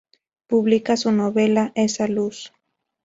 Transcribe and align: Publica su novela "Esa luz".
Publica 0.47 0.97
su 0.97 1.11
novela 1.11 1.73
"Esa 1.75 2.07
luz". 2.07 2.51